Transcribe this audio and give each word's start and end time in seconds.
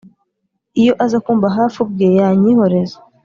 iyo 0.81 0.93
aza 1.05 1.17
kumba 1.25 1.47
hafi 1.57 1.77
ubwe 1.83 2.07
yanyihoreza 2.17 2.97